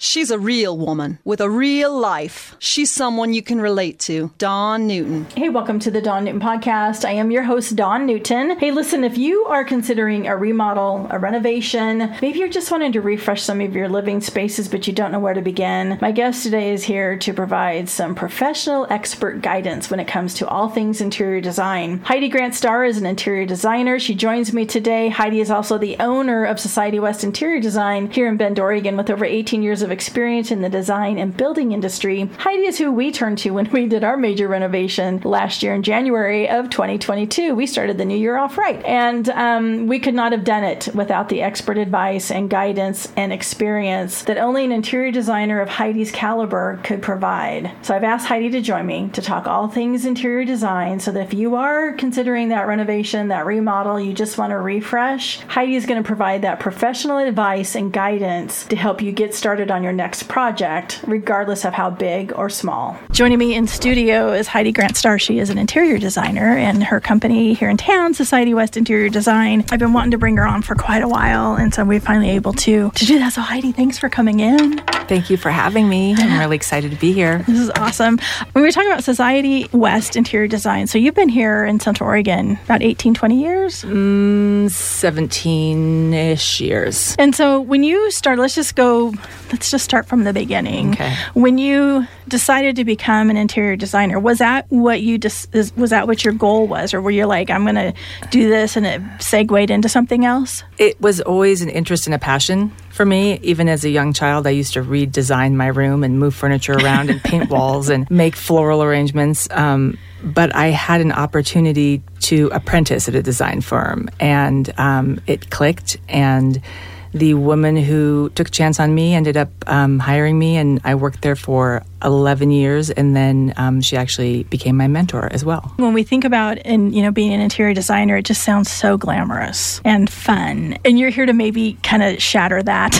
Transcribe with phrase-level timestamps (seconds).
[0.00, 2.54] She's a real woman with a real life.
[2.60, 4.30] She's someone you can relate to.
[4.38, 5.26] Dawn Newton.
[5.34, 7.04] Hey, welcome to the Dawn Newton podcast.
[7.04, 8.56] I am your host, Dawn Newton.
[8.60, 13.00] Hey, listen, if you are considering a remodel, a renovation, maybe you're just wanting to
[13.00, 16.44] refresh some of your living spaces, but you don't know where to begin, my guest
[16.44, 21.00] today is here to provide some professional expert guidance when it comes to all things
[21.00, 21.98] interior design.
[22.04, 23.98] Heidi Grant Starr is an interior designer.
[23.98, 25.08] She joins me today.
[25.08, 29.10] Heidi is also the owner of Society West Interior Design here in Bend, Oregon, with
[29.10, 32.92] over 18 years of of experience in the design and building industry, Heidi is who
[32.92, 37.54] we turned to when we did our major renovation last year in January of 2022.
[37.54, 38.84] We started the new year off right.
[38.84, 43.32] And um, we could not have done it without the expert advice and guidance and
[43.32, 47.72] experience that only an interior designer of Heidi's caliber could provide.
[47.82, 51.28] So I've asked Heidi to join me to talk all things interior design so that
[51.28, 55.86] if you are considering that renovation, that remodel, you just want to refresh, Heidi is
[55.86, 59.84] going to provide that professional advice and guidance to help you get started on on
[59.84, 62.98] your next project, regardless of how big or small.
[63.12, 65.20] Joining me in studio is Heidi Grant Starr.
[65.20, 69.64] She is an interior designer, and her company here in town, Society West Interior Design.
[69.70, 72.30] I've been wanting to bring her on for quite a while, and so we're finally
[72.30, 73.34] able to to do that.
[73.34, 74.78] So, Heidi, thanks for coming in.
[75.06, 76.14] Thank you for having me.
[76.18, 77.44] I'm really excited to be here.
[77.46, 78.18] This is awesome.
[78.52, 82.08] When we were talking about Society West Interior Design, so you've been here in Central
[82.08, 83.84] Oregon about 18, 20 years?
[83.84, 87.14] Mm, 17 ish years.
[87.18, 89.14] And so when you started, let's just go,
[89.52, 90.92] let's let's just start from the beginning.
[90.92, 91.14] Okay.
[91.34, 95.90] When you decided to become an interior designer, was that what you just dis- was
[95.90, 97.92] that what your goal was, or were you like, I'm going to
[98.30, 100.64] do this, and it segued into something else?
[100.78, 103.38] It was always an interest and a passion for me.
[103.42, 107.10] Even as a young child, I used to redesign my room and move furniture around
[107.10, 109.48] and paint walls and make floral arrangements.
[109.50, 115.50] Um, but I had an opportunity to apprentice at a design firm, and um, it
[115.50, 116.62] clicked and
[117.12, 120.94] the woman who took a chance on me ended up um, hiring me, and I
[120.94, 125.72] worked there for 11 years, and then um, she actually became my mentor as well.
[125.76, 128.96] When we think about and you know being an interior designer, it just sounds so
[128.96, 132.94] glamorous and fun, and you're here to maybe kind of shatter that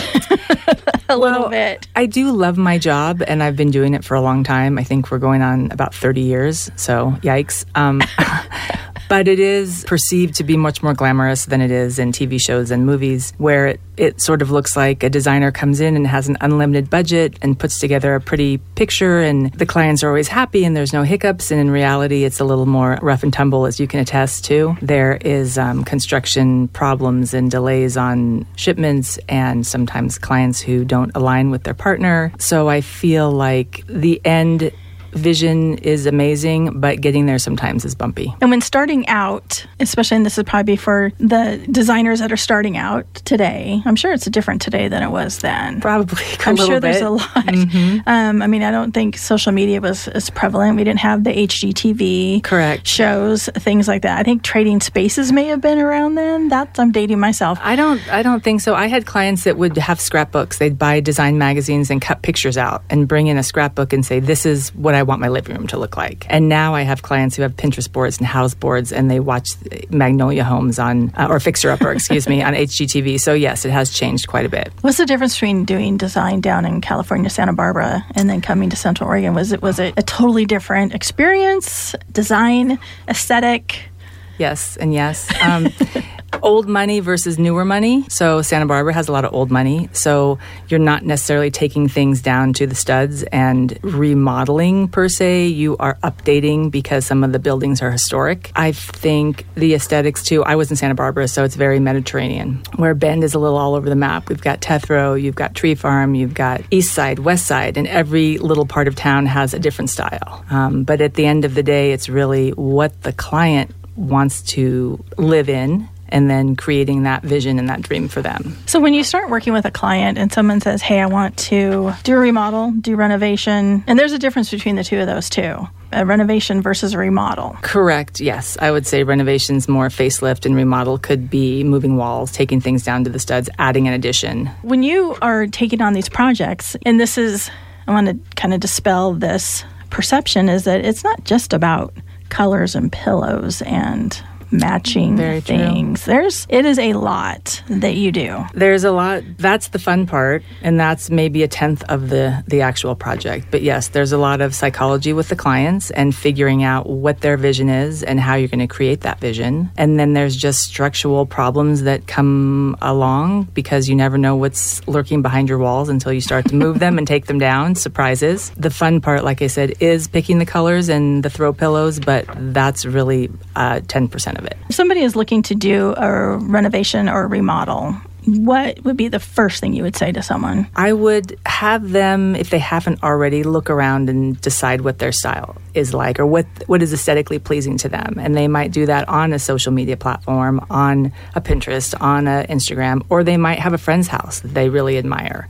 [1.09, 1.87] a well, little bit.
[1.95, 4.77] I do love my job, and I've been doing it for a long time.
[4.77, 7.65] I think we're going on about 30 years, so yikes.
[7.75, 8.01] Um,
[9.09, 12.71] but it is perceived to be much more glamorous than it is in TV shows
[12.71, 16.29] and movies, where it, it sort of looks like a designer comes in and has
[16.29, 20.63] an unlimited budget and puts together a pretty picture, and the clients are always happy
[20.63, 21.51] and there's no hiccups.
[21.51, 24.77] And in reality, it's a little more rough and tumble, as you can attest to.
[24.81, 31.49] There is um, construction problems and delays on shipments, and sometimes clients who don't align
[31.49, 32.31] with their partner.
[32.37, 34.71] So I feel like the end
[35.11, 38.33] vision is amazing, but getting there sometimes is bumpy.
[38.41, 42.37] And when starting out, especially, and this is probably be for the designers that are
[42.37, 45.81] starting out today, I'm sure it's different today than it was then.
[45.81, 46.23] Probably.
[46.45, 46.81] I'm sure bit.
[46.81, 47.29] there's a lot.
[47.29, 47.99] Mm-hmm.
[48.07, 50.77] Um, I mean, I don't think social media was as prevalent.
[50.77, 54.19] We didn't have the HGTV correct shows, things like that.
[54.19, 56.49] I think trading spaces may have been around then.
[56.49, 57.59] That's I'm dating myself.
[57.61, 58.01] I don't.
[58.11, 58.75] I don't think so.
[58.75, 60.57] I had clients that would have scrapbooks.
[60.57, 64.19] They'd buy design magazines and cut pictures out and bring in a scrapbook and say,
[64.19, 66.25] "This is what I I want my living room to look like.
[66.29, 69.49] And now I have clients who have Pinterest boards and Houzz boards, and they watch
[69.89, 73.19] Magnolia Homes on uh, or Fixer Upper, excuse me, on HGTV.
[73.19, 74.71] So yes, it has changed quite a bit.
[74.81, 78.75] What's the difference between doing design down in California, Santa Barbara, and then coming to
[78.75, 79.33] Central Oregon?
[79.33, 82.77] Was it was it a totally different experience, design,
[83.07, 83.89] aesthetic?
[84.37, 85.29] Yes, and yes.
[85.41, 85.67] Um,
[86.41, 88.05] old money versus newer money.
[88.09, 89.89] So Santa Barbara has a lot of old money.
[89.93, 95.47] So you're not necessarily taking things down to the studs and remodeling per se.
[95.47, 98.51] You are updating because some of the buildings are historic.
[98.55, 100.43] I think the aesthetics too.
[100.43, 103.75] I was in Santa Barbara, so it's very Mediterranean, where Bend is a little all
[103.75, 104.29] over the map.
[104.29, 108.37] We've got Tetherow, you've got Tree Farm, you've got East Side, West Side, and every
[108.37, 110.45] little part of town has a different style.
[110.49, 115.03] Um, but at the end of the day, it's really what the client wants to
[115.17, 118.57] live in and then creating that vision and that dream for them.
[118.65, 121.93] So when you start working with a client and someone says, "Hey, I want to
[122.03, 125.67] do a remodel, do renovation," and there's a difference between the two of those too.
[125.91, 127.57] A renovation versus a remodel.
[127.61, 128.19] Correct.
[128.19, 132.83] Yes, I would say renovations more facelift and remodel could be moving walls, taking things
[132.83, 134.51] down to the studs, adding an addition.
[134.61, 137.49] When you are taking on these projects, and this is
[137.87, 141.91] I want to kind of dispel this perception is that it's not just about
[142.29, 145.57] colors and pillows and matching Very true.
[145.57, 146.05] things.
[146.05, 148.45] There's it is a lot that you do.
[148.53, 149.23] There's a lot.
[149.37, 153.47] That's the fun part, and that's maybe a tenth of the the actual project.
[153.51, 157.37] But yes, there's a lot of psychology with the clients and figuring out what their
[157.37, 159.69] vision is and how you're going to create that vision.
[159.77, 165.21] And then there's just structural problems that come along because you never know what's lurking
[165.21, 167.75] behind your walls until you start to move them and take them down.
[167.75, 168.49] Surprises.
[168.57, 172.25] The fun part, like I said, is picking the colors and the throw pillows, but
[172.53, 174.57] that's really uh, 10% of it.
[174.69, 177.95] If somebody is looking to do a renovation or a remodel,
[178.25, 180.67] what would be the first thing you would say to someone?
[180.75, 185.55] I would have them, if they haven't already, look around and decide what their style
[185.73, 188.15] is like or what what is aesthetically pleasing to them.
[188.19, 192.45] And they might do that on a social media platform, on a Pinterest, on a
[192.49, 195.47] Instagram, or they might have a friend's house that they really admire.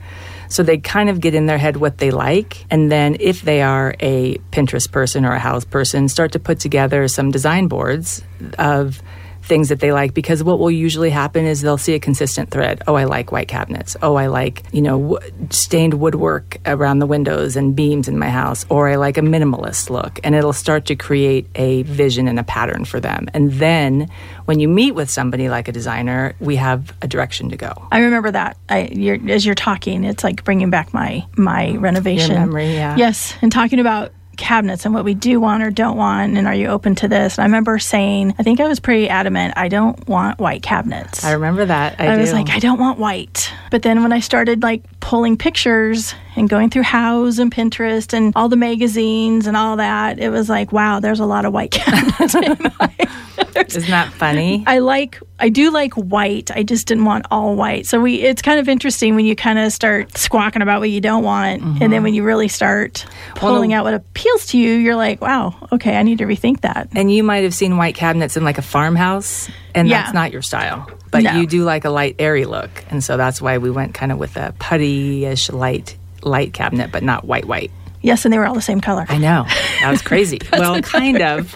[0.50, 2.66] So they kind of get in their head what they like.
[2.70, 6.58] And then if they are a Pinterest person or a Houzz person, start to put
[6.58, 8.22] together some design boards
[8.58, 9.00] of
[9.42, 12.82] things that they like because what will usually happen is they'll see a consistent thread.
[12.86, 13.96] Oh, I like white cabinets.
[14.02, 18.30] Oh, I like, you know, w- stained woodwork around the windows and beams in my
[18.30, 18.64] house.
[18.68, 20.20] Or I like a minimalist look.
[20.22, 23.28] And it'll start to create a vision and a pattern for them.
[23.34, 24.08] And then
[24.44, 27.88] when you meet with somebody like a designer, we have a direction to go.
[27.90, 28.56] I remember that.
[28.68, 32.96] I, you're, as you're talking, it's like bringing back my my renovation memory, yeah.
[32.96, 36.54] Yes, and talking about cabinets and what we do want or don't want, and are
[36.54, 37.38] you open to this?
[37.38, 39.54] And I remember saying, I think I was pretty adamant.
[39.56, 41.22] I don't want white cabinets.
[41.24, 42.00] I remember that.
[42.00, 43.52] I, I was like, I don't want white.
[43.70, 48.32] But then when I started like pulling pictures and going through Houzz and Pinterest and
[48.34, 51.70] all the magazines and all that, it was like, wow, there's a lot of white
[51.70, 52.34] cabinets.
[52.34, 53.08] in my-
[53.56, 54.64] Isn't that funny?
[54.66, 56.50] I like I do like white.
[56.50, 57.86] I just didn't want all white.
[57.86, 61.00] So we it's kind of interesting when you kind of start squawking about what you
[61.00, 62.02] don't want and then mm-hmm.
[62.04, 63.06] when you really start
[63.36, 66.88] pulling out what appeals to you, you're like, wow, okay, I need to rethink that.
[66.94, 70.02] And you might have seen white cabinets in like a farmhouse, and Yeah.
[70.02, 70.90] that's not your style.
[71.10, 71.32] But No.
[71.40, 74.18] you do like a light, airy look, and so that's why we went kind of
[74.18, 77.70] with a putty-ish light, light cabinet, but not white, white.
[78.02, 79.04] Yes, and they were all the same color.
[79.08, 79.44] I know
[79.80, 80.40] that was crazy.
[80.52, 81.54] well, kind of.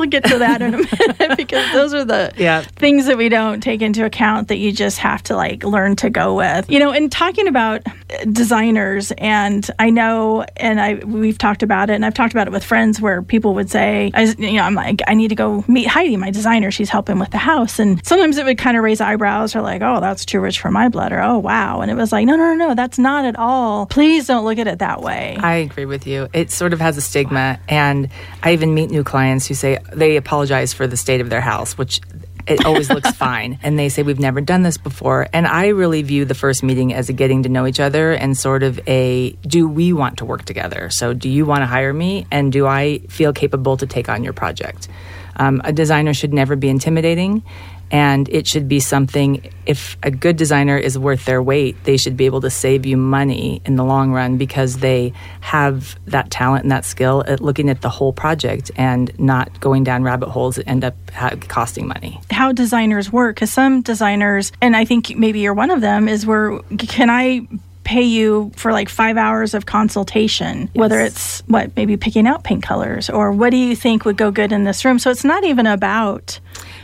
[0.00, 2.62] We'll get to that in a minute because those are the Yeah.
[2.62, 6.08] things that we don't take into account that you just have to like learn to
[6.08, 6.70] go with.
[6.70, 7.82] You know, and talking about
[8.32, 12.50] designers and I know and I we've talked about it and I've talked about it
[12.52, 15.64] with friends where people would say I you know I'm like I need to go
[15.68, 18.82] meet Heidi, my designer, she's helping with the house and sometimes it would kind of
[18.82, 21.90] raise eyebrows or like, "Oh, that's too rich for my blood," or "Oh, wow." And
[21.90, 23.86] it was like, "No, no, no, no, that's not at all.
[23.86, 26.28] Please don't look at it that way." I agree with you.
[26.32, 28.08] It sort of has a stigma, and
[28.42, 31.76] I even meet new clients who say they apologize for the state of their house,
[31.76, 32.00] which
[32.46, 33.58] it always looks fine.
[33.62, 35.28] And they say, We've never done this before.
[35.32, 38.36] And I really view the first meeting as a getting to know each other and
[38.36, 40.90] sort of a do we want to work together?
[40.90, 42.26] So, do you want to hire me?
[42.30, 44.88] And do I feel capable to take on your project?
[45.36, 47.42] Um, a designer should never be intimidating.
[47.90, 52.16] And it should be something, if a good designer is worth their weight, they should
[52.16, 56.64] be able to save you money in the long run because they have that talent
[56.64, 60.56] and that skill at looking at the whole project and not going down rabbit holes
[60.56, 62.20] that end up ha- costing money.
[62.30, 66.26] how designers work because some designers and i think maybe you're one of them is
[66.26, 67.46] where can i
[67.84, 70.70] pay you for like five hours of consultation?
[70.74, 74.30] Whether it's what maybe picking out paint colors or what do you think would go
[74.30, 75.00] good in this room?
[75.00, 76.38] So it's not even about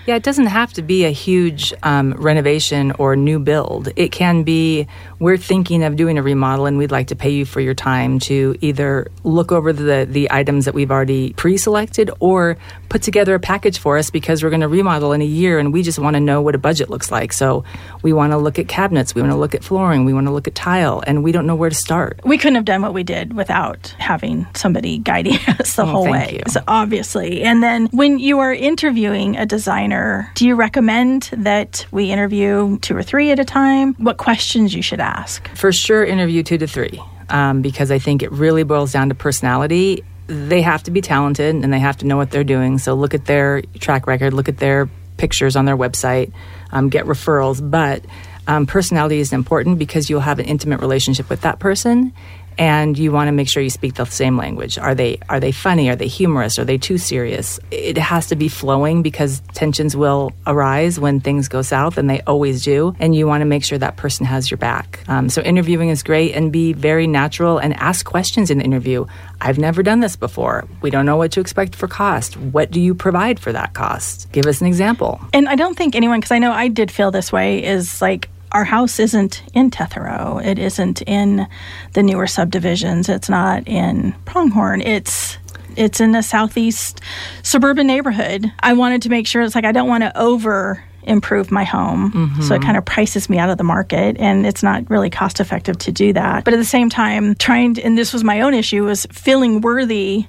[0.06, 3.88] Yeah, it doesn't have to be a huge um, renovation or new build.
[3.96, 4.86] It can be
[5.18, 8.20] we're thinking of doing a remodel and we'd like to pay you for your time
[8.20, 12.56] to either look over the, the items that we've already pre selected or
[12.88, 15.72] put together a package for us because we're going to remodel in a year and
[15.72, 17.32] we just want to know what a budget looks like.
[17.32, 17.64] So
[18.02, 20.32] we want to look at cabinets, we want to look at flooring, we want to
[20.32, 22.20] look at tile, and we don't know where to start.
[22.24, 26.12] we couldn't have done what we did without having somebody guiding us the whole thank
[26.14, 26.52] way you.
[26.52, 29.95] so obviously and then when you are interviewing a designer
[30.34, 34.82] do you recommend that we interview two or three at a time what questions you
[34.82, 38.92] should ask For sure, interview two to three um, because I think it really boils
[38.92, 40.04] down to personality.
[40.26, 42.78] They have to be talented and they have to know what they're doing.
[42.78, 46.32] So look at their track record, look at their pictures on their website,
[46.72, 47.68] um, get referrals.
[47.68, 48.04] But
[48.46, 52.12] um, personality is important because you'll have an intimate relationship with that person.
[52.58, 54.78] And you want to make sure you speak the same language.
[54.78, 55.88] Are they are they funny?
[55.88, 56.58] Are they humorous?
[56.58, 57.60] Are they too serious?
[57.70, 62.20] It has to be flowing because tensions will arise when things go south, and they
[62.22, 62.94] always do.
[62.98, 65.00] And you want to make sure that person has your back.
[65.08, 69.06] Um, so interviewing is great, and be very natural and ask questions in the interview.
[69.40, 70.66] I've never done this before.
[70.80, 72.36] We don't know what to expect for cost.
[72.36, 74.32] What do you provide for that cost?
[74.32, 75.20] Give us an example.
[75.32, 78.30] And I don't think anyone, because I know I did feel this way, is like
[78.56, 80.42] our house isn't in Tetherow.
[80.42, 81.46] It isn't in
[81.92, 83.06] the newer subdivisions.
[83.10, 84.80] It's not in Pronghorn.
[84.80, 85.36] It's
[85.76, 87.02] it's in a southeast
[87.42, 88.50] suburban neighborhood.
[88.60, 92.12] I wanted to make sure it's like I don't want to over improve my home.
[92.12, 92.42] Mm-hmm.
[92.42, 95.38] So it kind of prices me out of the market and it's not really cost
[95.38, 96.44] effective to do that.
[96.44, 99.60] But at the same time, trying to, and this was my own issue was feeling
[99.60, 100.26] worthy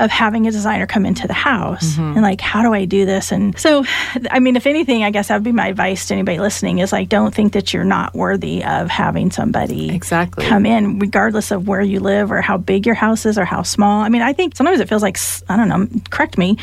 [0.00, 2.14] of having a designer come into the house mm-hmm.
[2.14, 3.30] and like how do i do this?
[3.30, 3.84] And so
[4.30, 6.90] i mean if anything i guess that would be my advice to anybody listening is
[6.90, 10.46] like don't think that you're not worthy of having somebody exactly.
[10.46, 13.62] come in regardless of where you live or how big your house is or how
[13.62, 14.00] small.
[14.00, 16.56] I mean i think sometimes it feels like i don't know correct me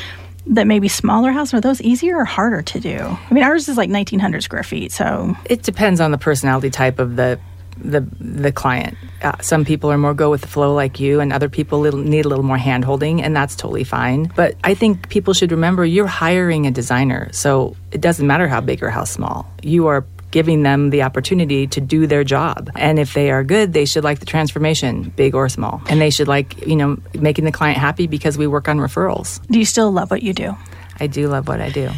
[0.48, 2.98] that maybe smaller houses are those easier or harder to do?
[2.98, 7.00] I mean ours is like 1900 square feet so it depends on the personality type
[7.00, 7.40] of the
[7.80, 8.98] the the client.
[9.22, 12.00] Uh, some people are more go with the flow like you, and other people little,
[12.00, 14.32] need a little more hand holding, and that's totally fine.
[14.36, 18.62] But I think people should remember you're hiring a designer, so it doesn't matter how
[18.62, 19.50] big or how small.
[19.62, 22.70] You are giving them the opportunity to do their job.
[22.76, 25.82] And if they are good, they should like the transformation, big or small.
[25.90, 29.46] And they should like, you know, making the client happy because we work on referrals.
[29.48, 30.56] Do you still love what you do?
[31.00, 31.90] I do love what I do.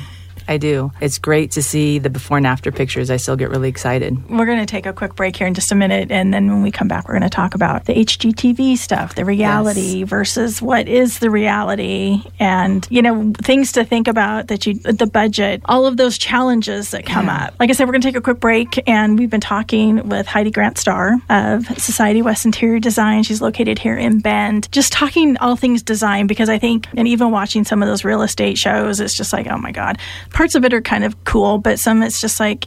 [0.49, 0.91] I do.
[0.99, 3.11] It's great to see the before and after pictures.
[3.11, 4.27] I still get really excited.
[4.29, 6.11] We're going to take a quick break here in just a minute.
[6.11, 9.25] And then when we come back, we're going to talk about the HGTV stuff, the
[9.25, 10.09] reality yes.
[10.09, 15.05] versus what is the reality, and, you know, things to think about that you, the
[15.05, 17.45] budget, all of those challenges that come yeah.
[17.45, 17.53] up.
[17.59, 18.81] Like I said, we're going to take a quick break.
[18.87, 23.21] And we've been talking with Heidi Grant Starr of Society West Interior Design.
[23.21, 27.29] She's located here in Bend, just talking all things design because I think, and even
[27.29, 29.99] watching some of those real estate shows, it's just like, oh my God
[30.39, 32.65] parts of it are kind of cool, but some it's just like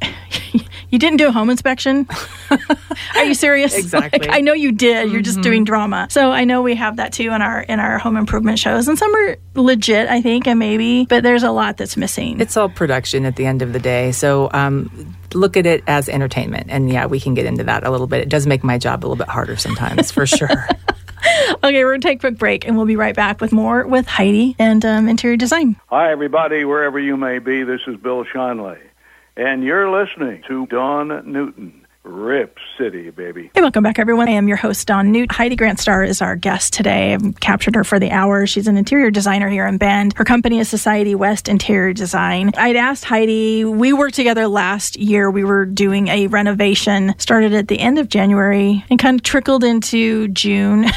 [0.90, 2.06] you didn't do a home inspection.
[3.14, 3.74] are you serious?
[3.74, 4.18] Exactly.
[4.18, 5.10] Like, I know you did.
[5.10, 5.22] You're mm-hmm.
[5.22, 6.06] just doing drama.
[6.10, 8.98] So I know we have that too in our in our home improvement shows, and
[8.98, 12.42] some are legit, I think, and maybe, but there's a lot that's missing.
[12.42, 14.12] It's all production at the end of the day.
[14.12, 17.90] So um, look at it as entertainment, and yeah, we can get into that a
[17.90, 18.20] little bit.
[18.20, 20.68] It does make my job a little bit harder sometimes, for sure.
[21.64, 23.86] okay, we're going to take a quick break and we'll be right back with more
[23.86, 25.76] with Heidi and um, interior design.
[25.88, 27.62] Hi, everybody, wherever you may be.
[27.62, 28.78] This is Bill Schonely,
[29.36, 31.81] and you're listening to Dawn Newton.
[32.04, 33.50] Rip City, baby.
[33.54, 34.28] Hey, welcome back, everyone.
[34.28, 35.30] I am your host, Dawn Newt.
[35.30, 37.14] Heidi Grant Starr is our guest today.
[37.14, 38.44] I've captured her for the hour.
[38.44, 40.12] She's an interior designer here in Bend.
[40.16, 42.50] Her company is Society West Interior Design.
[42.56, 45.30] I'd asked Heidi, we worked together last year.
[45.30, 49.62] We were doing a renovation, started at the end of January and kind of trickled
[49.62, 50.86] into June.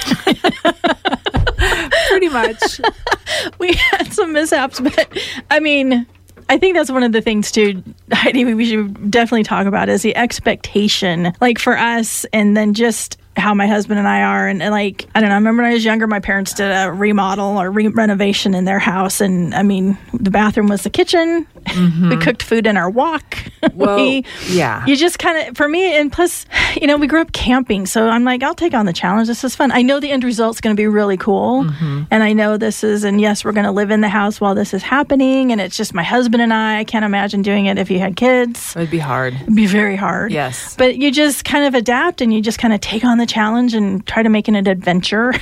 [2.10, 2.82] Pretty much.
[3.60, 5.08] we had some mishaps, but
[5.52, 6.08] I mean,
[6.48, 10.02] I think that's one of the things too, Heidi, we should definitely talk about is
[10.02, 14.48] the expectation, like for us, and then just how my husband and I are.
[14.48, 16.72] And, and, like, I don't know, I remember when I was younger, my parents did
[16.72, 19.22] a remodel or re- renovation in their house.
[19.22, 21.48] And I mean, the bathroom was the kitchen.
[21.66, 22.10] Mm-hmm.
[22.10, 23.24] we cooked food in our wok.
[23.74, 24.86] Well, we, yeah.
[24.86, 26.46] You just kind of, for me, and plus,
[26.80, 27.88] you know, we grew up camping.
[27.88, 29.28] So I'm like, I'll take on the challenge.
[29.28, 29.72] This is fun.
[29.72, 31.64] I know the end result's going to be really cool.
[31.64, 32.04] Mm-hmm.
[32.12, 34.54] And I know this is, and yes, we're going to live in the house while
[34.54, 35.52] this is happening.
[35.52, 36.80] And it's just my husband and I.
[36.80, 38.76] I can't imagine doing it if you had kids.
[38.76, 39.34] It'd be hard.
[39.34, 40.32] It'd be very hard.
[40.32, 40.76] Yes.
[40.78, 43.32] But you just kind of adapt and you just kind of take on the the
[43.32, 45.34] challenge and try to make it an adventure.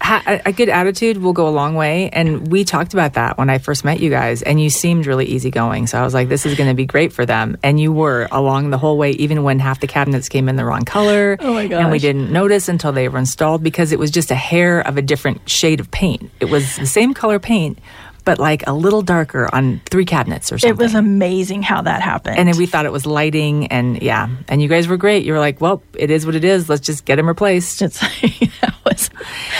[0.26, 2.08] a good attitude will go a long way.
[2.10, 5.26] And we talked about that when I first met you guys, and you seemed really
[5.26, 5.57] easygoing.
[5.58, 7.56] So I was like, this is going to be great for them.
[7.62, 10.64] And you were along the whole way, even when half the cabinets came in the
[10.64, 11.36] wrong color.
[11.40, 11.80] Oh my gosh.
[11.80, 14.96] And we didn't notice until they were installed because it was just a hair of
[14.96, 16.30] a different shade of paint.
[16.40, 17.78] It was the same color paint,
[18.24, 20.76] but like a little darker on three cabinets or something.
[20.76, 22.36] It was amazing how that happened.
[22.38, 25.24] And then we thought it was lighting, and yeah, and you guys were great.
[25.24, 26.68] You were like, "Well, it is what it is.
[26.68, 28.00] Let's just get them replaced." It's
[28.60, 29.08] that was,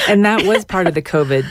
[0.07, 1.51] and that was part of the COVID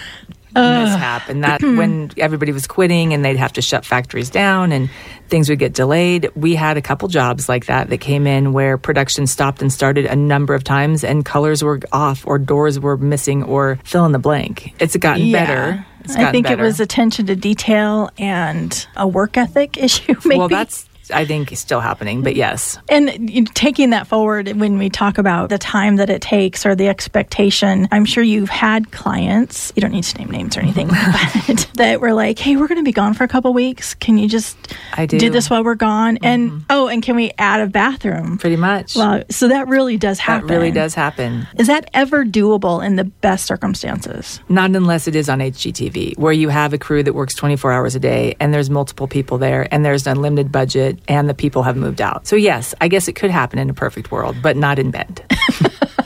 [0.55, 4.71] uh, mishap, and that when everybody was quitting and they'd have to shut factories down
[4.71, 4.89] and
[5.27, 6.29] things would get delayed.
[6.35, 10.05] We had a couple jobs like that that came in where production stopped and started
[10.05, 14.11] a number of times, and colors were off, or doors were missing, or fill in
[14.11, 14.73] the blank.
[14.79, 15.45] It's gotten yeah.
[15.45, 15.85] better
[16.15, 16.61] I think better.
[16.61, 20.15] it was attention to detail and a work ethic issue.
[20.25, 20.39] Maybe.
[20.39, 22.77] Well, that's I think it's still happening, but yes.
[22.89, 26.65] And you know, taking that forward, when we talk about the time that it takes
[26.65, 30.61] or the expectation, I'm sure you've had clients, you don't need to name names or
[30.61, 30.87] anything,
[31.47, 33.93] but that were like, hey, we're going to be gone for a couple weeks.
[33.95, 34.57] Can you just
[34.93, 35.19] I do.
[35.19, 36.15] do this while we're gone?
[36.15, 36.25] Mm-hmm.
[36.25, 38.37] And oh, and can we add a bathroom?
[38.37, 38.95] Pretty much.
[38.95, 40.47] Well, so that really does happen.
[40.47, 41.47] That really does happen.
[41.57, 44.39] Is that ever doable in the best circumstances?
[44.49, 47.95] Not unless it is on HGTV, where you have a crew that works 24 hours
[47.95, 51.63] a day and there's multiple people there and there's an unlimited budget and the people
[51.63, 52.27] have moved out.
[52.27, 55.23] So, yes, I guess it could happen in a perfect world, but not in Bend.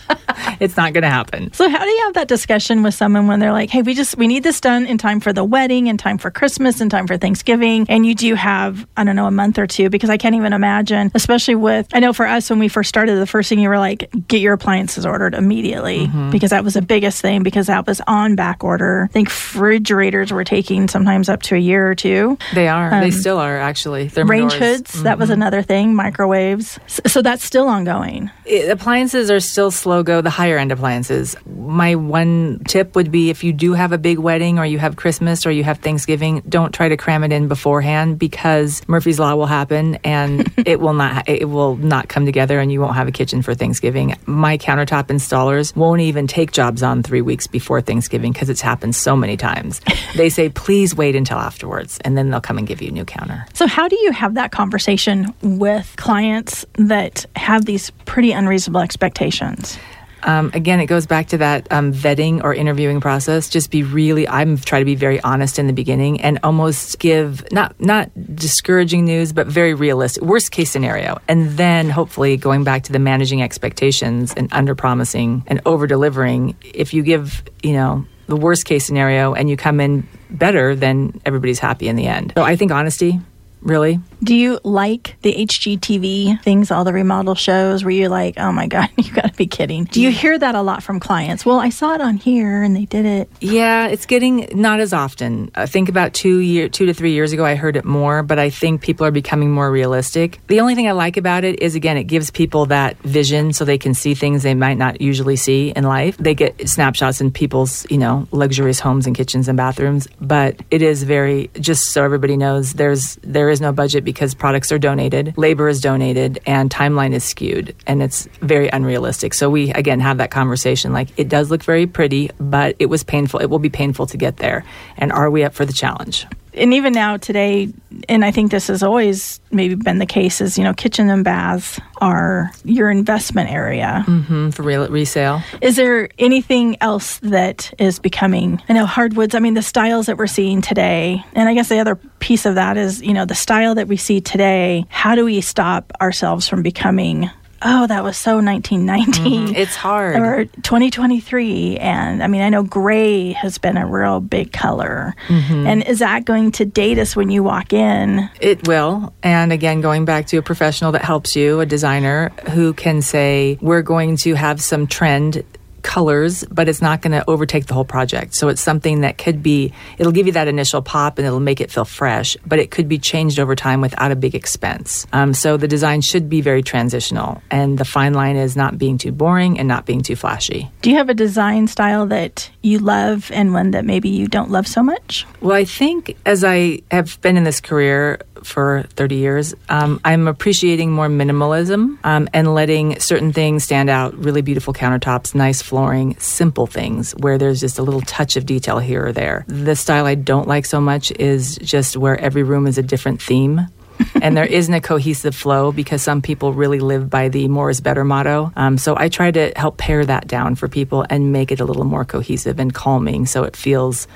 [0.61, 1.51] it's not going to happen.
[1.53, 4.17] So how do you have that discussion with someone when they're like, "Hey, we just
[4.17, 7.07] we need this done in time for the wedding, in time for Christmas, in time
[7.07, 10.17] for Thanksgiving," and you do have I don't know a month or two because I
[10.17, 13.49] can't even imagine, especially with I know for us when we first started, the first
[13.49, 17.43] thing you were like, get your appliances ordered immediately because that was the biggest thing
[17.43, 19.07] because that was on back order.
[19.09, 22.37] I think refrigerators were taking sometimes up to a year or two.
[22.53, 22.89] They are.
[23.01, 24.11] they still are actually.
[24.15, 25.95] Um, Range hoods, that was another thing.
[25.95, 28.29] Microwaves, so, so that's still ongoing.
[28.45, 31.35] It- appliances are still slow go, the higher end appliances.
[31.45, 34.95] My one tip would be if you do have a big wedding or you have
[34.95, 39.35] Christmas or you have Thanksgiving, don't try to cram it in beforehand because Murphy's Law
[39.35, 43.07] will happen and it will not it will not come together and you won't have
[43.07, 44.15] a kitchen for Thanksgiving.
[44.25, 48.95] My countertop installers won't even take jobs on 3 weeks before Thanksgiving because it's happened
[48.95, 49.81] so many times.
[50.15, 53.05] they say please wait until afterwards and then they'll come and give you a new
[53.05, 53.45] counter.
[53.53, 59.77] So, how do you have that conversation with clients that have these pretty unreasonable expectations?
[60.23, 63.49] Um, again, it goes back to that um, vetting or interviewing process.
[63.49, 64.27] Just be really.
[64.27, 69.05] I'm try to be very honest in the beginning and almost give not not discouraging
[69.05, 73.41] news, but very realistic worst case scenario, and then hopefully going back to the managing
[73.41, 76.55] expectations and under promising and over delivering.
[76.61, 81.19] If you give you know the worst case scenario and you come in better, then
[81.25, 82.33] everybody's happy in the end.
[82.35, 83.19] So I think honesty,
[83.61, 88.51] really, Do you like the HGTV things, all the remodel shows where you're like, oh
[88.51, 89.85] my God, you got to be kidding?
[89.85, 91.45] Do you hear that a lot from clients?
[91.45, 93.29] Well, I saw it on here and they did it.
[93.39, 95.51] Yeah, it's getting not as often.
[95.55, 98.39] I think about two year, two to three years ago, I heard it more, but
[98.39, 100.39] I think people are becoming more realistic.
[100.47, 103.65] The only thing I like about it is again, it gives people that vision so
[103.65, 106.17] they can see things they might not usually see in life.
[106.17, 110.81] They get snapshots in people's, you know, luxurious homes and kitchens and bathrooms, but it
[110.81, 115.33] is very just so everybody knows there's there is no budget because products are donated,
[115.37, 119.33] labor is donated, and timeline is skewed, and it's very unrealistic.
[119.33, 123.03] So we again have that conversation like it does look very pretty, but it was
[123.03, 123.39] painful.
[123.39, 124.63] It will be painful to get there,
[124.97, 126.25] and are we up for the challenge?
[126.53, 127.69] And even now today,
[128.09, 131.23] and I think this has always maybe been the case, is, you know, kitchen and
[131.23, 134.03] baths are your investment area.
[134.07, 135.41] Mm, for real resale.
[135.61, 140.17] Is there anything else that is becoming, I know hardwoods, I mean, the styles that
[140.17, 143.35] we're seeing today, and I guess the other piece of that is, you know, the
[143.35, 147.29] style that we see today, how do we stop ourselves from becoming,
[147.61, 149.21] oh, that was so 1990?
[149.21, 149.55] Mm-hmm.
[149.55, 150.15] It's hard.
[150.15, 151.77] Or 2023.
[151.77, 155.15] And I mean, I know gray has been a real big color.
[155.27, 155.67] Mm-hmm.
[155.67, 158.29] And is that going to date us when you walk in?
[158.39, 159.13] It will.
[159.23, 163.57] And again, going back to a professional that helps you, a designer who can say,
[163.61, 165.43] we're going to have some trend
[165.83, 168.33] colors, but it's not going to overtake the whole project.
[168.35, 171.61] So it's something that could be, it'll give you that initial pop and it'll make
[171.61, 175.07] it feel fresh, but it could be changed over time without a big expense.
[175.13, 177.41] Um, so the design should be very transitional.
[177.51, 180.69] And the fine line is not being too boring and not being too flashy.
[180.81, 184.51] Do you have a design style that you love and one that maybe you don't
[184.51, 185.25] love so much?
[185.41, 190.27] Well, I think as I have been in this career for 30 years, um, I'm
[190.27, 196.17] appreciating more minimalism um, and letting certain things stand out really beautiful countertops, nice flooring,
[196.19, 199.45] simple things where there's just a little touch of detail here or there.
[199.47, 203.21] The style I don't like so much is just where every room is a different
[203.21, 203.67] theme.
[204.21, 207.81] and there isn't a cohesive flow because some people really live by the more is
[207.81, 208.51] better motto.
[208.55, 211.65] Um, so I try to help pare that down for people and make it a
[211.65, 214.07] little more cohesive and calming so it feels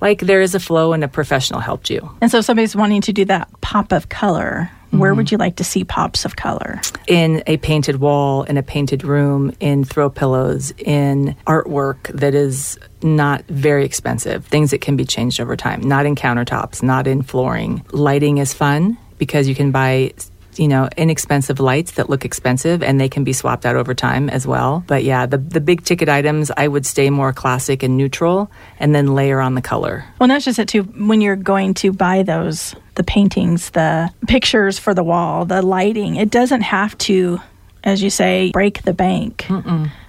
[0.00, 2.10] like there is a flow and a professional helped you.
[2.20, 4.70] And so if somebody's wanting to do that pop of color.
[4.90, 5.18] Where mm-hmm.
[5.18, 6.80] would you like to see pops of color?
[7.08, 12.78] in a painted wall, in a painted room, in throw pillows, in artwork that is
[13.02, 17.22] not very expensive, things that can be changed over time, not in countertops, not in
[17.22, 17.84] flooring.
[17.92, 20.12] Lighting is fun because you can buy
[20.58, 24.28] you know inexpensive lights that look expensive and they can be swapped out over time
[24.30, 27.96] as well but yeah the the big ticket items i would stay more classic and
[27.96, 30.82] neutral and then layer on the color Well, that's just it too.
[30.82, 36.16] When you're going to buy those, the paintings, the pictures for the wall, the lighting,
[36.16, 37.40] it doesn't have to,
[37.84, 39.46] as you say, break the bank.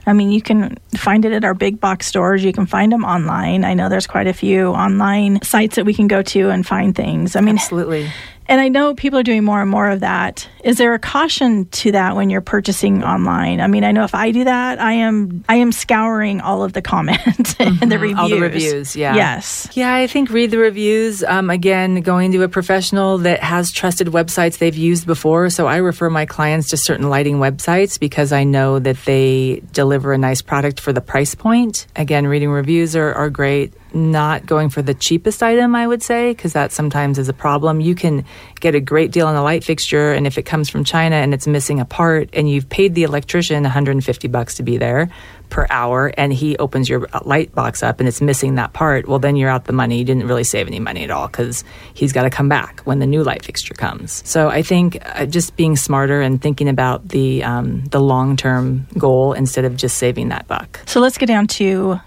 [0.08, 2.44] I mean, you can find it at our big box stores.
[2.44, 3.64] You can find them online.
[3.64, 6.96] I know there's quite a few online sites that we can go to and find
[6.96, 7.36] things.
[7.36, 8.10] I mean, absolutely
[8.50, 10.50] and I know people are doing more and more of that.
[10.64, 13.62] Is there a caution to that when you're purchasing online?
[13.62, 16.74] I mean, I know if I do that, I am I am scouring all of
[16.74, 18.20] the comments and the reviews.
[18.20, 19.70] all the reviews yeah Yes.
[19.74, 21.24] Yeah, I think read the reviews.
[21.24, 25.50] Um, again, going to a professional that has trusted websites they've used before.
[25.50, 30.14] So I refer my clients to certain lighting websites because I know that they deliver
[30.14, 31.86] a nice product for the price point.
[31.96, 33.74] Again, reading reviews are, are great.
[33.94, 37.82] Not going for the cheapest item, I would say, because that sometimes is a problem.
[37.82, 38.26] You can
[38.60, 41.34] get a great deal on a light fixture, and if it comes from China and
[41.34, 45.10] it's missing a part, and you've paid the electrician 150 bucks to be there
[45.50, 49.20] per hour, and he opens your light box up and it's missing that part, well,
[49.20, 49.98] then you're out the money.
[49.98, 53.00] You didn't really save any money at all because he's got to come back when
[53.00, 54.22] the new light fixture comes.
[54.28, 58.88] So I think uh, just being smarter and thinking about the um, the long term
[58.98, 60.80] goal instead of just saving that buck.
[60.86, 62.00] So let's get down to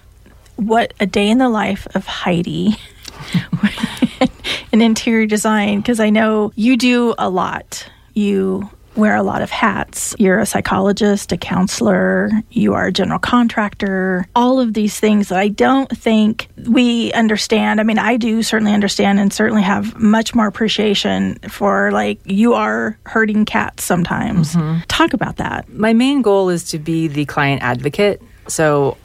[0.56, 2.76] what a day in the life of Heidi
[4.72, 7.88] in interior design because I know you do a lot.
[8.14, 10.14] You wear a lot of hats.
[10.18, 15.38] You're a psychologist, a counselor, you are a general contractor, all of these things that
[15.38, 17.80] I don't think we understand.
[17.80, 22.54] I mean, I do certainly understand and certainly have much more appreciation for like you
[22.54, 24.54] are hurting cats sometimes.
[24.54, 24.80] Mm-hmm.
[24.88, 25.68] Talk about that.
[25.70, 28.22] My main goal is to be the client advocate.
[28.48, 28.98] So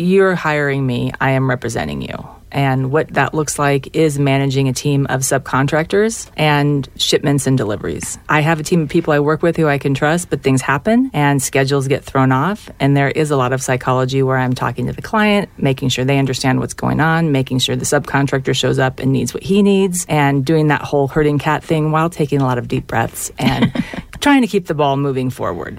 [0.00, 2.28] you're hiring me, I am representing you.
[2.52, 8.18] And what that looks like is managing a team of subcontractors and shipments and deliveries.
[8.28, 10.60] I have a team of people I work with who I can trust, but things
[10.60, 12.68] happen and schedules get thrown off.
[12.80, 16.04] And there is a lot of psychology where I'm talking to the client, making sure
[16.04, 19.62] they understand what's going on, making sure the subcontractor shows up and needs what he
[19.62, 23.30] needs, and doing that whole herding cat thing while taking a lot of deep breaths
[23.38, 23.72] and
[24.20, 25.78] trying to keep the ball moving forward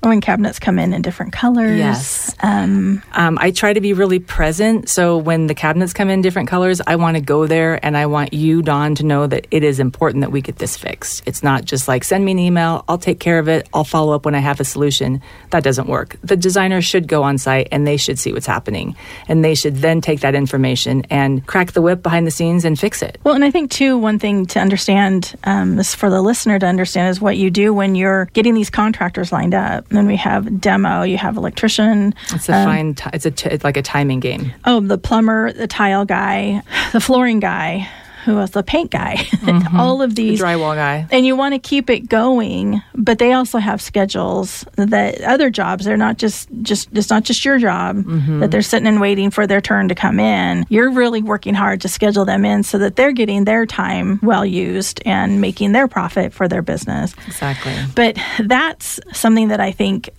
[0.00, 1.76] when cabinets come in in different colors.
[1.78, 2.34] Yes.
[2.40, 4.88] Um, um, I try to be really present.
[4.88, 8.06] So when the cabinets come in different colors, I want to go there and I
[8.06, 11.22] want you, Dawn, to know that it is important that we get this fixed.
[11.26, 14.14] It's not just like send me an email, I'll take care of it, I'll follow
[14.14, 15.20] up when I have a solution.
[15.50, 16.16] That doesn't work.
[16.22, 18.94] The designer should go on site and they should see what's happening.
[19.26, 22.78] And they should then take that information and crack the whip behind the scenes and
[22.78, 23.18] fix it.
[23.24, 26.66] Well, and I think, too, one thing to understand, um, this for the listener to
[26.66, 30.60] understand, is what you do when you're getting these contractors lined up then we have
[30.60, 31.02] demo.
[31.02, 32.14] You have electrician.
[32.32, 32.94] It's a um, fine.
[32.94, 34.52] T- it's a t- it's like a timing game.
[34.64, 37.88] Oh, the plumber, the tile guy, the flooring guy
[38.24, 39.76] who was the paint guy, mm-hmm.
[39.76, 42.82] all of these the drywall guy, and you want to keep it going.
[42.94, 45.84] But they also have schedules that other jobs.
[45.84, 48.40] They're not just just it's not just your job mm-hmm.
[48.40, 50.66] that they're sitting and waiting for their turn to come in.
[50.68, 54.44] You're really working hard to schedule them in so that they're getting their time well
[54.44, 57.14] used and making their profit for their business.
[57.26, 57.74] Exactly.
[57.94, 60.10] But that's something that I think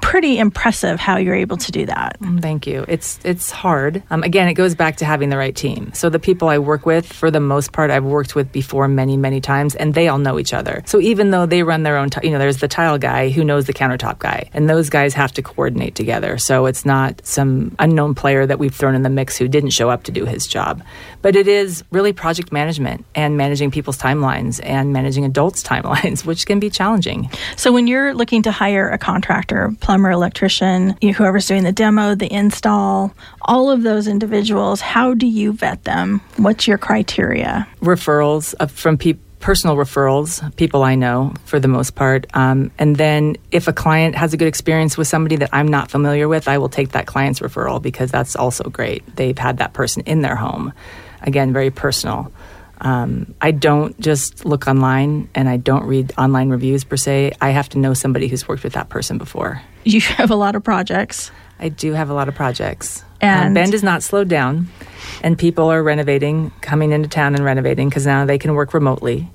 [0.00, 2.18] pretty impressive how you're able to do that.
[2.20, 2.84] Mm, thank you.
[2.88, 4.02] It's it's hard.
[4.10, 5.92] Um, again, it goes back to having the right team.
[5.94, 9.16] So the people I work with, for the most part, I've worked with before many
[9.16, 10.82] many times, and they all know each other.
[10.86, 13.44] So even though they run their own, t- you know, there's the tile guy who
[13.44, 16.38] knows the countertop guy, and those guys have to coordinate together.
[16.38, 19.90] So it's not some unknown player that we've thrown in the mix who didn't show
[19.90, 20.82] up to do his job,
[21.22, 26.46] but it is really project management and managing people's timelines and managing adults' timelines, which
[26.46, 27.30] can be challenging.
[27.56, 32.32] So when you're looking to hire a contractor, plumber, electrician, whoever's doing the demo, the
[32.32, 36.20] install, all of those individuals, how do you vet them?
[36.36, 37.66] What's your criteria?
[37.80, 42.26] Referrals from people personal referrals, people I know for the most part.
[42.34, 45.90] Um, and then if a client has a good experience with somebody that I'm not
[45.90, 49.04] familiar with, I will take that client's referral because that's also great.
[49.16, 50.72] They've had that person in their home.
[51.22, 52.32] Again, very personal.
[52.80, 57.32] Um, I don't just look online and I don't read online reviews per se.
[57.40, 59.60] I have to know somebody who's worked with that person before.
[59.84, 61.30] You have a lot of projects.
[61.58, 63.04] I do have a lot of projects.
[63.20, 64.68] And um, Bend is not slowed down,
[65.24, 69.28] and people are renovating, coming into town and renovating because now they can work remotely.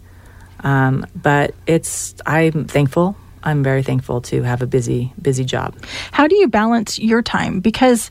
[0.61, 3.17] Um, but it's I'm thankful.
[3.43, 5.75] I'm very thankful to have a busy, busy job.
[6.13, 7.59] How do you balance your time?
[7.59, 8.09] Because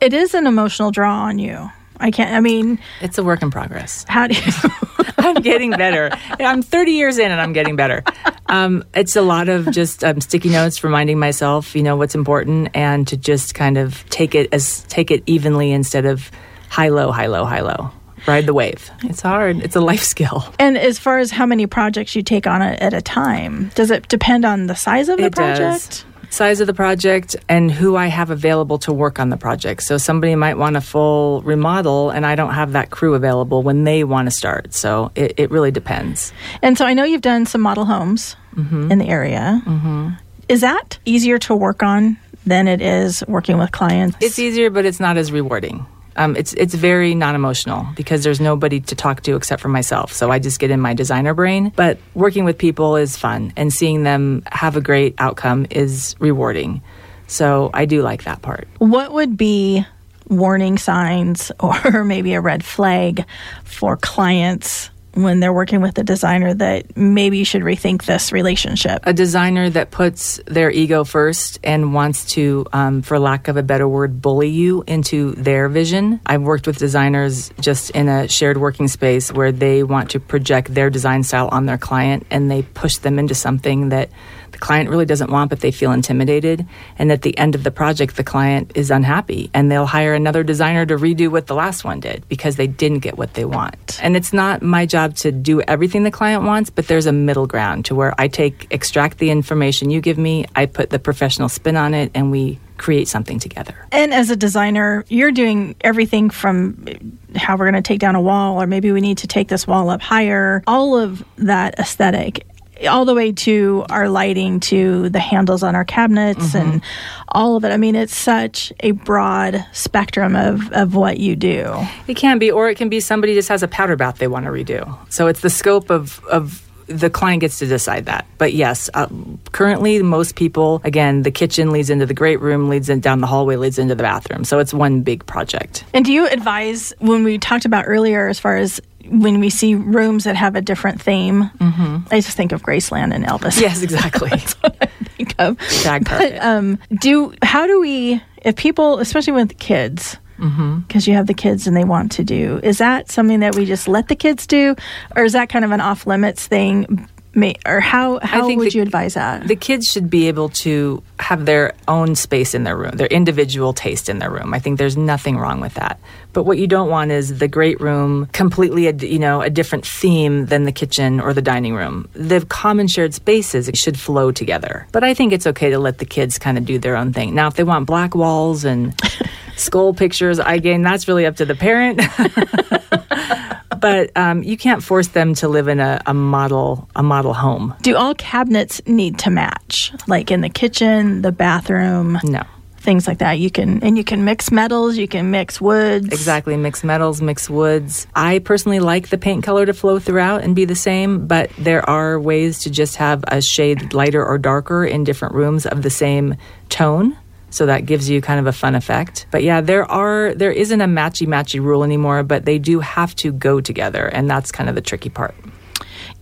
[0.00, 1.70] it is an emotional draw on you.
[2.00, 2.32] I can't.
[2.32, 4.04] I mean, it's a work in progress.
[4.08, 4.52] How do you?
[5.18, 6.10] I'm getting better.
[6.38, 8.04] I'm 30 years in, and I'm getting better.
[8.46, 12.68] Um, it's a lot of just um, sticky notes, reminding myself, you know, what's important,
[12.74, 16.30] and to just kind of take it as take it evenly instead of
[16.68, 17.90] high low, high low, high low.
[18.26, 18.90] Ride the wave.
[19.02, 19.58] It's hard.
[19.58, 20.44] It's a life skill.
[20.58, 24.08] And as far as how many projects you take on at a time, does it
[24.08, 25.58] depend on the size of the it project?
[25.58, 29.82] Does size of the project and who I have available to work on the project.
[29.82, 33.84] So somebody might want a full remodel and I don't have that crew available when
[33.84, 34.74] they want to start.
[34.74, 36.32] So it, it really depends.
[36.62, 38.90] And so I know you've done some model homes mm-hmm.
[38.90, 39.62] in the area.
[39.66, 40.10] Mm-hmm.
[40.48, 44.16] Is that easier to work on than it is working with clients?
[44.20, 48.40] It's easier, but it's not as rewarding um, it's it's very non emotional because there's
[48.40, 50.12] nobody to talk to except for myself.
[50.12, 51.72] So I just get in my designer brain.
[51.76, 56.82] But working with people is fun, and seeing them have a great outcome is rewarding.
[57.26, 58.68] So I do like that part.
[58.78, 59.84] What would be
[60.28, 63.24] warning signs or maybe a red flag
[63.64, 69.02] for clients when they're working with a designer that maybe you should rethink this relationship?
[69.04, 73.62] A designer that puts their ego first and wants to, um, for lack of a
[73.62, 76.20] better word, bully you into their vision.
[76.26, 80.74] I've worked with designers just in a shared working space where they want to project
[80.74, 84.10] their design style on their client and they push them into something that
[84.54, 86.64] the client really doesn't want, but they feel intimidated.
[86.96, 90.44] And at the end of the project, the client is unhappy and they'll hire another
[90.44, 93.98] designer to redo what the last one did because they didn't get what they want.
[94.00, 97.48] And it's not my job to do everything the client wants, but there's a middle
[97.48, 101.48] ground to where I take, extract the information you give me, I put the professional
[101.48, 103.74] spin on it, and we create something together.
[103.90, 106.86] And as a designer, you're doing everything from
[107.34, 109.66] how we're going to take down a wall, or maybe we need to take this
[109.66, 112.46] wall up higher, all of that aesthetic
[112.88, 116.72] all the way to our lighting to the handles on our cabinets mm-hmm.
[116.72, 116.82] and
[117.28, 117.70] all of it.
[117.70, 121.74] I mean, it's such a broad spectrum of, of what you do.
[122.06, 124.46] It can be, or it can be somebody just has a powder bath they want
[124.46, 124.96] to redo.
[125.12, 128.26] So it's the scope of, of the client gets to decide that.
[128.38, 129.06] But yes, uh,
[129.52, 133.26] currently most people, again, the kitchen leads into the great room, leads in, down the
[133.26, 134.44] hallway, leads into the bathroom.
[134.44, 135.84] So it's one big project.
[135.94, 139.74] And do you advise when we talked about earlier, as far as when we see
[139.74, 141.98] rooms that have a different theme, mm-hmm.
[142.10, 143.60] I just think of Graceland and Elvis.
[143.60, 144.28] Yes, exactly.
[144.30, 145.58] That's what I think of.
[145.84, 151.10] But, um, do how do we if people, especially with kids, because mm-hmm.
[151.10, 153.88] you have the kids and they want to do, is that something that we just
[153.88, 154.76] let the kids do,
[155.16, 157.08] or is that kind of an off limits thing?
[157.34, 159.48] May, or how how would the, you advise that?
[159.48, 163.72] The kids should be able to have their own space in their room, their individual
[163.72, 164.54] taste in their room.
[164.54, 165.98] I think there's nothing wrong with that.
[166.32, 169.86] But what you don't want is the great room completely, a, you know, a different
[169.86, 172.08] theme than the kitchen or the dining room.
[172.12, 174.86] The common shared spaces should flow together.
[174.92, 177.34] But I think it's okay to let the kids kind of do their own thing.
[177.34, 178.94] Now, if they want black walls and
[179.56, 182.00] skull pictures, I again, that's really up to the parent.
[183.74, 187.74] but um, you can't force them to live in a, a, model a model home.
[187.82, 192.18] Do all cabinets need to match, like in the kitchen, the bathroom?
[192.24, 192.42] No.
[192.78, 193.38] Things like that.
[193.38, 194.98] You can and you can mix metals.
[194.98, 196.08] You can mix woods.
[196.08, 198.06] Exactly, mix metals, mix woods.
[198.14, 201.88] I personally like the paint color to flow throughout and be the same, but there
[201.88, 205.88] are ways to just have a shade lighter or darker in different rooms of the
[205.88, 206.36] same
[206.68, 207.16] tone
[207.54, 209.26] so that gives you kind of a fun effect.
[209.30, 213.14] But yeah, there are there isn't a matchy matchy rule anymore, but they do have
[213.16, 215.34] to go together, and that's kind of the tricky part.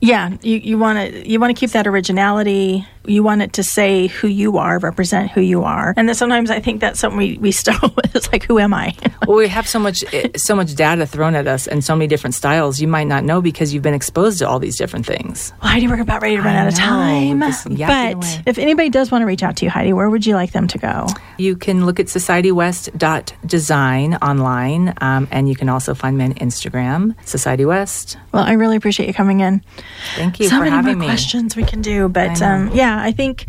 [0.03, 3.63] Yeah, you, you want to you want to keep that originality you want it to
[3.63, 5.95] say who you are, represent who you are.
[5.97, 8.03] And then sometimes I think that's something we, we struggle with.
[8.15, 8.95] It's like, who am I?
[9.27, 10.05] well, we have so much
[10.37, 12.79] so much data thrown at us and so many different styles.
[12.79, 15.55] You might not know because you've been exposed to all these different things.
[15.63, 17.39] Well, Heidi, we're about ready to run I out of time.
[17.41, 20.53] But if anybody does want to reach out to you, Heidi, where would you like
[20.53, 21.07] them to go?
[21.39, 27.17] You can look at societywest.design online, um, and you can also find me on Instagram,
[27.27, 28.19] Society West.
[28.33, 29.65] Well, I really appreciate you coming in.
[30.17, 31.07] Thank you so for many having more me.
[31.07, 33.47] questions we can do, but um, yeah I think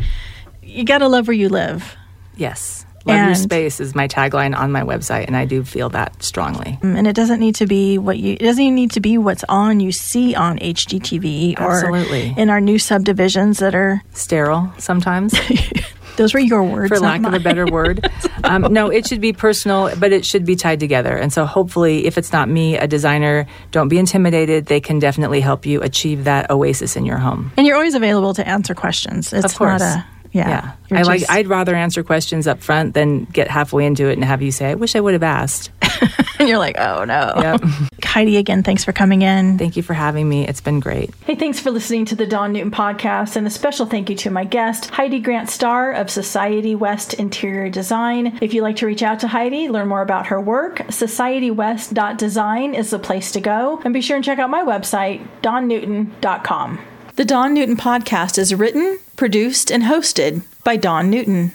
[0.62, 1.96] you got to love where you live.
[2.36, 2.86] Yes.
[3.06, 6.22] Love and, your space is my tagline on my website, and I do feel that
[6.22, 6.78] strongly.
[6.80, 8.32] Mm, and it doesn't need to be what you.
[8.32, 12.34] It doesn't even need to be what's on you see on HGTV or Absolutely.
[12.38, 15.34] in our new subdivisions that are sterile sometimes.
[16.16, 17.34] Those were your words, for lack mine.
[17.34, 18.08] of a better word.
[18.44, 21.16] um, no, it should be personal, but it should be tied together.
[21.16, 24.66] And so, hopefully, if it's not me, a designer, don't be intimidated.
[24.66, 27.52] They can definitely help you achieve that oasis in your home.
[27.56, 29.32] And you're always available to answer questions.
[29.32, 29.80] It's of course.
[29.80, 30.74] not a yeah.
[30.90, 30.98] yeah.
[30.98, 31.08] I just...
[31.08, 34.50] like I'd rather answer questions up front than get halfway into it and have you
[34.50, 35.70] say, I wish I would have asked.
[36.38, 37.32] and you're like, oh no.
[37.36, 37.60] Yep.
[38.04, 39.58] Heidi, again, thanks for coming in.
[39.58, 40.46] Thank you for having me.
[40.46, 41.12] It's been great.
[41.24, 43.34] Hey, thanks for listening to the Dawn Newton podcast.
[43.34, 47.68] And a special thank you to my guest, Heidi Grant Starr of Society West Interior
[47.68, 48.38] Design.
[48.40, 52.90] If you'd like to reach out to Heidi, learn more about her work, societywest.design is
[52.90, 53.80] the place to go.
[53.84, 56.78] And be sure and check out my website, donnewton.com.
[57.16, 61.52] The Dawn Newton podcast is written, produced, and hosted by Dawn Newton.